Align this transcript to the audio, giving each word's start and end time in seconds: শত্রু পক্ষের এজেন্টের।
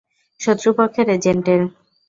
শত্রু 0.39 0.69
পক্ষের 0.77 1.07
এজেন্টের। 1.09 1.61